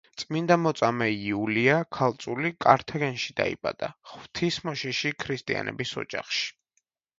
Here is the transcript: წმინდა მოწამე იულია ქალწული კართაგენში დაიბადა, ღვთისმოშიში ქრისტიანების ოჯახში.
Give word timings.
წმინდა 0.19 0.55
მოწამე 0.59 1.07
იულია 1.15 1.75
ქალწული 1.97 2.51
კართაგენში 2.67 3.37
დაიბადა, 3.43 3.91
ღვთისმოშიში 4.15 5.15
ქრისტიანების 5.27 5.97
ოჯახში. 6.07 6.53